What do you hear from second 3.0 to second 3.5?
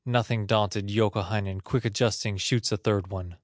one.